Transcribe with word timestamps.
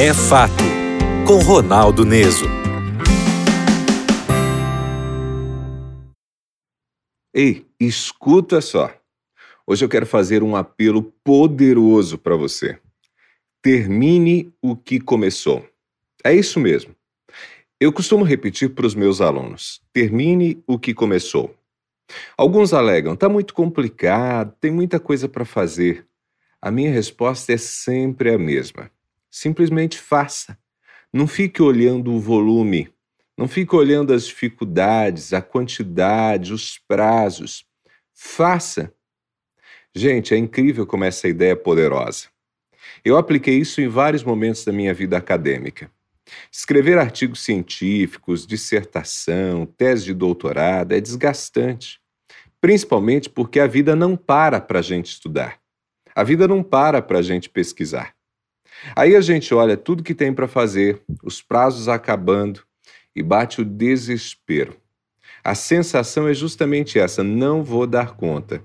É 0.00 0.14
Fato, 0.14 0.62
com 1.26 1.38
Ronaldo 1.38 2.04
Neso. 2.04 2.44
Ei, 7.34 7.66
escuta 7.80 8.60
só. 8.60 8.94
Hoje 9.66 9.84
eu 9.84 9.88
quero 9.88 10.06
fazer 10.06 10.40
um 10.44 10.54
apelo 10.54 11.02
poderoso 11.02 12.16
para 12.16 12.36
você. 12.36 12.78
Termine 13.60 14.54
o 14.62 14.76
que 14.76 15.00
começou. 15.00 15.68
É 16.22 16.32
isso 16.32 16.60
mesmo. 16.60 16.94
Eu 17.80 17.92
costumo 17.92 18.22
repetir 18.22 18.76
para 18.76 18.86
os 18.86 18.94
meus 18.94 19.20
alunos: 19.20 19.82
termine 19.92 20.62
o 20.64 20.78
que 20.78 20.94
começou. 20.94 21.52
Alguns 22.36 22.72
alegam, 22.72 23.14
está 23.14 23.28
muito 23.28 23.52
complicado, 23.52 24.54
tem 24.60 24.70
muita 24.70 25.00
coisa 25.00 25.28
para 25.28 25.44
fazer. 25.44 26.06
A 26.62 26.70
minha 26.70 26.92
resposta 26.92 27.52
é 27.52 27.56
sempre 27.56 28.32
a 28.32 28.38
mesma. 28.38 28.88
Simplesmente 29.30 29.98
faça. 29.98 30.58
Não 31.12 31.26
fique 31.26 31.62
olhando 31.62 32.12
o 32.12 32.20
volume, 32.20 32.92
não 33.36 33.46
fique 33.46 33.74
olhando 33.76 34.12
as 34.12 34.26
dificuldades, 34.26 35.32
a 35.32 35.40
quantidade, 35.40 36.52
os 36.52 36.76
prazos. 36.76 37.64
Faça. 38.12 38.92
Gente, 39.94 40.34
é 40.34 40.36
incrível 40.36 40.86
como 40.86 41.04
essa 41.04 41.28
ideia 41.28 41.52
é 41.52 41.56
poderosa. 41.56 42.26
Eu 43.04 43.16
apliquei 43.16 43.56
isso 43.56 43.80
em 43.80 43.88
vários 43.88 44.24
momentos 44.24 44.64
da 44.64 44.72
minha 44.72 44.92
vida 44.92 45.16
acadêmica. 45.16 45.90
Escrever 46.50 46.98
artigos 46.98 47.44
científicos, 47.44 48.46
dissertação, 48.46 49.64
tese 49.64 50.06
de 50.06 50.14
doutorado 50.14 50.92
é 50.92 51.00
desgastante, 51.00 52.00
principalmente 52.60 53.30
porque 53.30 53.60
a 53.60 53.66
vida 53.66 53.94
não 53.94 54.16
para 54.16 54.60
para 54.60 54.80
a 54.80 54.82
gente 54.82 55.06
estudar. 55.06 55.60
A 56.14 56.24
vida 56.24 56.48
não 56.48 56.62
para 56.62 57.00
para 57.00 57.20
a 57.20 57.22
gente 57.22 57.48
pesquisar. 57.48 58.17
Aí 58.94 59.16
a 59.16 59.20
gente 59.20 59.54
olha 59.54 59.76
tudo 59.76 60.02
que 60.02 60.14
tem 60.14 60.32
para 60.32 60.48
fazer, 60.48 61.00
os 61.22 61.42
prazos 61.42 61.88
acabando 61.88 62.62
e 63.14 63.22
bate 63.22 63.60
o 63.60 63.64
desespero. 63.64 64.76
A 65.42 65.54
sensação 65.54 66.28
é 66.28 66.34
justamente 66.34 66.98
essa: 66.98 67.22
não 67.22 67.62
vou 67.62 67.86
dar 67.86 68.16
conta. 68.16 68.62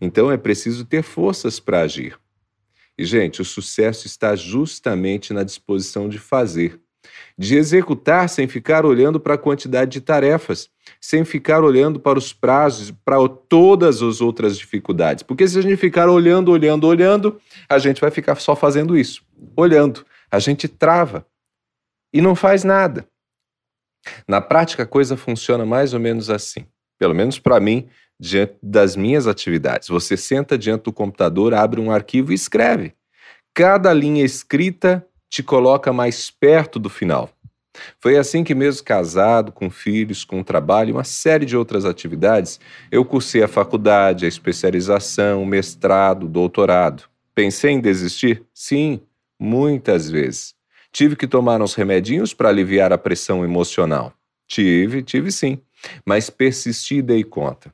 Então 0.00 0.30
é 0.30 0.36
preciso 0.36 0.84
ter 0.84 1.02
forças 1.02 1.60
para 1.60 1.82
agir. 1.82 2.18
E, 2.98 3.04
gente, 3.04 3.40
o 3.40 3.44
sucesso 3.44 4.06
está 4.06 4.36
justamente 4.36 5.32
na 5.32 5.42
disposição 5.42 6.08
de 6.08 6.18
fazer, 6.18 6.80
de 7.36 7.56
executar 7.56 8.28
sem 8.28 8.46
ficar 8.46 8.84
olhando 8.84 9.18
para 9.18 9.34
a 9.34 9.38
quantidade 9.38 9.90
de 9.90 10.00
tarefas, 10.00 10.68
sem 11.00 11.24
ficar 11.24 11.64
olhando 11.64 11.98
para 11.98 12.18
os 12.18 12.32
prazos, 12.32 12.90
para 13.04 13.16
todas 13.28 14.02
as 14.02 14.20
outras 14.20 14.56
dificuldades. 14.56 15.22
Porque 15.22 15.46
se 15.46 15.58
a 15.58 15.62
gente 15.62 15.76
ficar 15.76 16.08
olhando, 16.08 16.50
olhando, 16.50 16.86
olhando, 16.86 17.40
a 17.68 17.78
gente 17.78 18.00
vai 18.00 18.10
ficar 18.10 18.36
só 18.36 18.54
fazendo 18.54 18.96
isso, 18.96 19.22
olhando. 19.56 20.04
A 20.30 20.38
gente 20.38 20.68
trava 20.68 21.26
e 22.12 22.20
não 22.20 22.34
faz 22.34 22.64
nada. 22.64 23.06
Na 24.26 24.40
prática, 24.40 24.82
a 24.82 24.86
coisa 24.86 25.16
funciona 25.16 25.64
mais 25.64 25.94
ou 25.94 26.00
menos 26.00 26.30
assim. 26.30 26.66
Pelo 26.98 27.14
menos 27.14 27.38
para 27.38 27.58
mim, 27.60 27.88
diante 28.18 28.54
das 28.62 28.94
minhas 28.94 29.26
atividades. 29.26 29.88
Você 29.88 30.16
senta 30.16 30.56
diante 30.56 30.84
do 30.84 30.92
computador, 30.92 31.54
abre 31.54 31.80
um 31.80 31.90
arquivo 31.90 32.32
e 32.32 32.34
escreve. 32.34 32.94
Cada 33.54 33.92
linha 33.92 34.24
escrita 34.24 35.06
te 35.32 35.42
coloca 35.42 35.94
mais 35.94 36.30
perto 36.30 36.78
do 36.78 36.90
final. 36.90 37.30
Foi 37.98 38.18
assim 38.18 38.44
que, 38.44 38.54
mesmo 38.54 38.84
casado, 38.84 39.50
com 39.50 39.70
filhos, 39.70 40.26
com 40.26 40.42
trabalho 40.42 40.90
e 40.90 40.92
uma 40.92 41.04
série 41.04 41.46
de 41.46 41.56
outras 41.56 41.86
atividades, 41.86 42.60
eu 42.90 43.02
cursei 43.02 43.42
a 43.42 43.48
faculdade, 43.48 44.26
a 44.26 44.28
especialização, 44.28 45.42
o 45.42 45.46
mestrado, 45.46 46.24
o 46.24 46.28
doutorado. 46.28 47.04
Pensei 47.34 47.70
em 47.70 47.80
desistir? 47.80 48.44
Sim, 48.52 49.00
muitas 49.40 50.10
vezes. 50.10 50.54
Tive 50.92 51.16
que 51.16 51.26
tomar 51.26 51.62
uns 51.62 51.72
remedinhos 51.72 52.34
para 52.34 52.50
aliviar 52.50 52.92
a 52.92 52.98
pressão 52.98 53.42
emocional. 53.42 54.12
Tive, 54.46 55.02
tive 55.02 55.32
sim, 55.32 55.58
mas 56.04 56.28
persisti 56.28 56.96
e 56.96 57.02
dei 57.02 57.24
conta. 57.24 57.72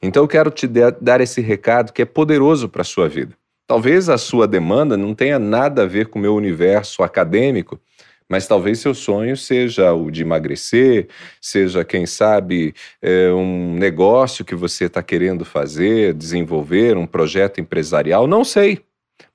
Então 0.00 0.26
quero 0.26 0.50
te 0.50 0.66
dar 0.66 1.20
esse 1.20 1.42
recado 1.42 1.92
que 1.92 2.00
é 2.00 2.06
poderoso 2.06 2.66
para 2.66 2.80
a 2.80 2.84
sua 2.84 3.10
vida. 3.10 3.36
Talvez 3.68 4.08
a 4.08 4.16
sua 4.16 4.48
demanda 4.48 4.96
não 4.96 5.14
tenha 5.14 5.38
nada 5.38 5.82
a 5.82 5.86
ver 5.86 6.06
com 6.06 6.18
o 6.18 6.22
meu 6.22 6.34
universo 6.34 7.02
acadêmico, 7.02 7.78
mas 8.26 8.46
talvez 8.46 8.78
seu 8.78 8.94
sonho 8.94 9.36
seja 9.36 9.92
o 9.92 10.10
de 10.10 10.22
emagrecer, 10.22 11.08
seja, 11.38 11.84
quem 11.84 12.06
sabe, 12.06 12.74
é, 13.02 13.30
um 13.30 13.74
negócio 13.74 14.42
que 14.42 14.54
você 14.54 14.86
está 14.86 15.02
querendo 15.02 15.44
fazer, 15.44 16.14
desenvolver, 16.14 16.96
um 16.96 17.06
projeto 17.06 17.60
empresarial, 17.60 18.26
não 18.26 18.42
sei. 18.42 18.80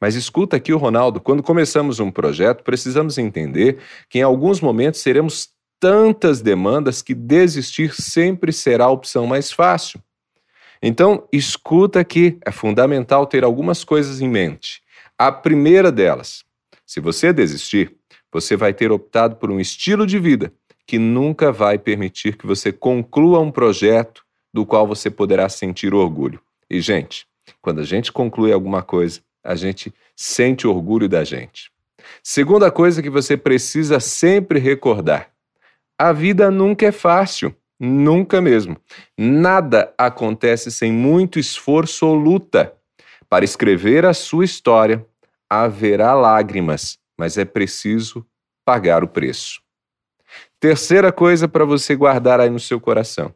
Mas 0.00 0.14
escuta 0.14 0.56
aqui 0.56 0.72
o 0.72 0.78
Ronaldo, 0.78 1.20
quando 1.20 1.42
começamos 1.42 2.00
um 2.00 2.10
projeto, 2.10 2.64
precisamos 2.64 3.18
entender 3.18 3.80
que 4.08 4.20
em 4.20 4.22
alguns 4.22 4.62
momentos 4.62 5.00
seremos 5.00 5.50
tantas 5.78 6.40
demandas 6.40 7.02
que 7.02 7.12
desistir 7.12 7.94
sempre 8.00 8.50
será 8.50 8.84
a 8.84 8.90
opção 8.90 9.26
mais 9.26 9.52
fácil. 9.52 10.00
Então, 10.82 11.28
escuta 11.32 12.04
que 12.04 12.38
é 12.44 12.50
fundamental 12.50 13.26
ter 13.26 13.44
algumas 13.44 13.84
coisas 13.84 14.20
em 14.20 14.28
mente. 14.28 14.82
A 15.16 15.30
primeira 15.30 15.92
delas, 15.92 16.44
se 16.84 16.98
você 16.98 17.32
desistir, 17.32 17.94
você 18.32 18.56
vai 18.56 18.74
ter 18.74 18.90
optado 18.90 19.36
por 19.36 19.50
um 19.50 19.60
estilo 19.60 20.06
de 20.06 20.18
vida 20.18 20.52
que 20.86 20.98
nunca 20.98 21.52
vai 21.52 21.78
permitir 21.78 22.36
que 22.36 22.46
você 22.46 22.72
conclua 22.72 23.38
um 23.38 23.50
projeto 23.50 24.24
do 24.52 24.66
qual 24.66 24.86
você 24.86 25.08
poderá 25.08 25.48
sentir 25.48 25.94
orgulho. 25.94 26.40
E, 26.68 26.80
gente, 26.80 27.26
quando 27.60 27.80
a 27.80 27.84
gente 27.84 28.10
conclui 28.10 28.52
alguma 28.52 28.82
coisa, 28.82 29.20
a 29.44 29.54
gente 29.54 29.94
sente 30.16 30.66
orgulho 30.66 31.08
da 31.08 31.24
gente. 31.24 31.70
Segunda 32.22 32.70
coisa 32.70 33.02
que 33.02 33.10
você 33.10 33.36
precisa 33.36 34.00
sempre 34.00 34.58
recordar: 34.58 35.30
a 35.98 36.12
vida 36.12 36.50
nunca 36.50 36.86
é 36.86 36.92
fácil. 36.92 37.54
Nunca 37.84 38.40
mesmo. 38.40 38.76
Nada 39.18 39.92
acontece 39.98 40.70
sem 40.70 40.92
muito 40.92 41.40
esforço 41.40 42.06
ou 42.06 42.14
luta. 42.14 42.72
Para 43.28 43.44
escrever 43.44 44.06
a 44.06 44.14
sua 44.14 44.44
história, 44.44 45.04
haverá 45.50 46.14
lágrimas, 46.14 46.96
mas 47.18 47.36
é 47.36 47.44
preciso 47.44 48.24
pagar 48.64 49.02
o 49.02 49.08
preço. 49.08 49.60
Terceira 50.60 51.10
coisa 51.10 51.48
para 51.48 51.64
você 51.64 51.96
guardar 51.96 52.38
aí 52.38 52.48
no 52.48 52.60
seu 52.60 52.80
coração: 52.80 53.34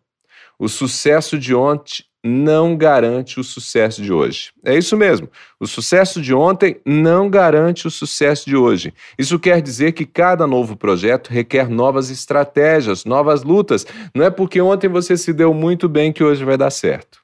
o 0.57 0.69
sucesso 0.69 1.37
de 1.37 1.53
ontem 1.53 2.05
não 2.27 2.77
garante 2.77 3.39
o 3.39 3.45
sucesso 3.45 4.03
de 4.03 4.13
hoje. 4.13 4.53
É 4.65 4.77
isso 4.77 4.97
mesmo. 4.97 5.31
O 5.61 5.67
sucesso 5.67 6.21
de 6.21 6.35
ontem 6.35 6.81
não 6.85 7.31
garante 7.31 7.87
o 7.87 7.91
sucesso 7.91 8.47
de 8.47 8.57
hoje. 8.57 8.93
Isso 9.17 9.39
quer 9.39 9.63
dizer 9.63 9.93
que 9.93 10.05
cada 10.05 10.47
novo 10.47 10.77
projeto 10.77 11.29
requer 11.29 11.69
novas 11.69 12.11
estratégias, 12.11 13.05
novas 13.05 13.45
lutas. 13.45 13.87
Não 14.13 14.25
é 14.25 14.31
porque 14.31 14.61
ontem 14.61 14.89
você 14.89 15.17
se 15.17 15.33
deu 15.33 15.55
muito 15.55 15.89
bem 15.89 16.13
que 16.13 16.25
hoje 16.25 16.45
vai 16.45 16.57
dar 16.57 16.71
certo. 16.71 17.21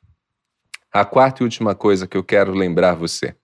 A 0.92 1.04
quarta 1.04 1.42
e 1.42 1.44
última 1.44 1.74
coisa 1.74 2.06
que 2.06 2.16
eu 2.16 2.22
quero 2.22 2.52
lembrar 2.52 2.94
você: 2.94 3.34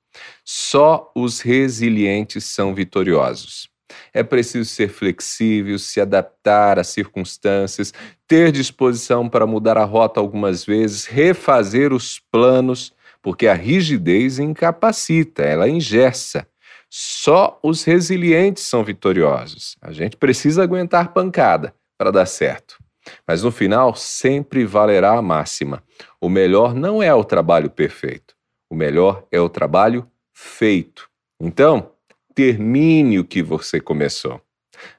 só 0.45 1.11
os 1.15 1.41
resilientes 1.41 2.45
são 2.45 2.73
vitoriosos. 2.73 3.69
É 4.13 4.23
preciso 4.23 4.69
ser 4.69 4.89
flexível, 4.89 5.79
se 5.79 6.01
adaptar 6.01 6.79
às 6.79 6.89
circunstâncias, 6.89 7.93
ter 8.27 8.53
disposição 8.53 9.29
para 9.29 9.47
mudar 9.47 9.79
a 9.79 9.85
rota 9.85 10.21
algumas 10.21 10.65
vezes, 10.65 11.07
refazer 11.07 11.93
os 11.93 12.19
planos, 12.19 12.93
porque 13.23 13.47
a 13.47 13.55
rigidez 13.55 14.39
incapacita, 14.39 15.43
ela 15.43 15.69
engessa. 15.69 16.47
Só 16.91 17.59
os 17.63 17.85
resilientes 17.85 18.63
são 18.63 18.83
vitoriosos. 18.83 19.77
A 19.81 19.93
gente 19.93 20.17
precisa 20.17 20.63
aguentar 20.63 21.13
pancada 21.13 21.75
para 21.99 22.11
dar 22.11 22.27
certo. 22.27 22.79
Mas 23.27 23.43
no 23.43 23.51
final 23.51 23.95
sempre 23.95 24.65
valerá 24.65 25.17
a 25.17 25.23
máxima. 25.23 25.83
O 26.21 26.29
melhor 26.29 26.75
não 26.75 27.03
é 27.03 27.13
o 27.13 27.25
trabalho 27.25 27.71
perfeito. 27.71 28.35
O 28.71 28.75
melhor 28.75 29.27
é 29.31 29.41
o 29.41 29.49
trabalho 29.49 30.07
feito. 30.33 31.09
Então, 31.41 31.91
termine 32.39 33.19
o 33.19 33.25
que 33.25 33.43
você 33.43 33.81
começou. 33.81 34.41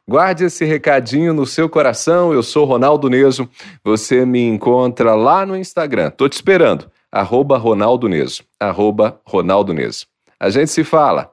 Guarde 0.05 0.43
esse 0.43 0.65
recadinho 0.65 1.33
no 1.33 1.45
seu 1.45 1.69
coração. 1.69 2.33
Eu 2.33 2.43
sou 2.43 2.65
Ronaldo 2.65 3.09
Neso. 3.09 3.49
Você 3.81 4.25
me 4.25 4.41
encontra 4.45 5.15
lá 5.15 5.45
no 5.45 5.55
Instagram. 5.55 6.09
Tô 6.09 6.27
te 6.27 6.33
esperando. 6.33 6.91
Arroba 7.09 7.57
Ronaldo 7.57 8.09
Neso. 8.09 8.43
Arroba 8.59 9.21
Ronaldo 9.25 9.73
Neso. 9.73 10.05
A 10.37 10.49
gente 10.49 10.69
se 10.69 10.83
fala. 10.83 11.31